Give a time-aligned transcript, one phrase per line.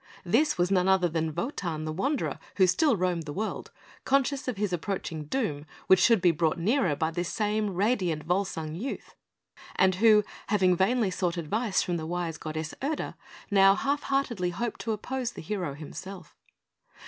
[0.25, 3.69] This was none other than Wotan, the Wanderer, who still roamed the world,
[4.03, 8.73] conscious of his approaching doom, which should be brought nearer by this same radiant Volsung
[8.73, 9.13] youth,
[9.75, 13.15] and who, having vainly sought advice from the wise goddess Erda,
[13.51, 16.35] now half heartedly hoped to oppose the hero himself.